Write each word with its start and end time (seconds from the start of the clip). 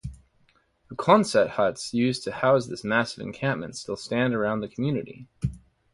The 0.89 0.95
quonset 0.95 1.47
huts 1.49 1.93
used 1.93 2.23
to 2.23 2.31
house 2.31 2.65
this 2.65 2.83
massive 2.83 3.23
encampment 3.23 3.75
still 3.75 3.97
stand 3.97 4.33
around 4.33 4.61
the 4.61 4.67
community. 4.67 5.27